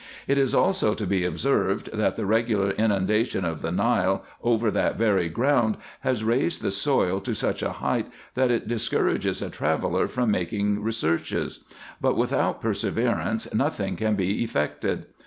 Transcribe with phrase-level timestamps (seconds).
[0.27, 4.95] It is also to be observed, that the regular inundation of the Nile over that
[4.97, 10.07] very ground has raised the soil to such a height, that it discourages a traveller
[10.07, 11.63] from making re searches;
[12.01, 15.05] but without perseverance nothing can be effected.